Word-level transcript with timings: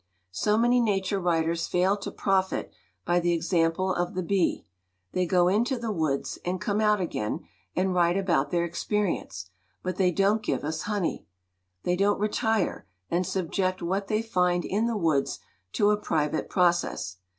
"So 0.31 0.57
many 0.57 0.79
nature 0.79 1.19
writers 1.19 1.67
fail 1.67 1.95
to 1.97 2.09
profit 2.09 2.71
by 3.05 3.19
the 3.19 3.33
example 3.33 3.93
of 3.93 4.15
the 4.15 4.23
bee. 4.23 4.65
They 5.11 5.27
go 5.27 5.47
into 5.47 5.77
the 5.77 5.91
woods 5.91 6.39
and 6.43 6.59
come 6.59 6.81
out 6.81 6.99
again 6.99 7.41
and 7.75 7.93
write 7.93 8.17
about 8.17 8.49
their 8.49 8.65
experience 8.65 9.51
but 9.83 9.97
they 9.97 10.09
don't 10.09 10.41
give 10.41 10.63
us 10.63 10.81
honey. 10.89 11.27
They 11.83 11.95
don't 11.95 12.19
re 12.19 12.29
tire 12.29 12.87
and 13.11 13.27
subject 13.27 13.83
what 13.83 14.07
they 14.07 14.23
find 14.23 14.65
in 14.65 14.87
the 14.87 14.97
woods 14.97 15.37
to 15.73 15.91
a 15.91 15.97
private 15.97 16.49
process. 16.49 17.17